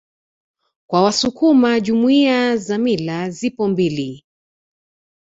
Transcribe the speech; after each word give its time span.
Kwa 0.87 1.03
wasukuma 1.03 1.79
Jumuiya 1.79 2.57
za 2.57 2.77
mila 2.77 3.29
zipo 3.29 3.67
mbili 3.67 4.25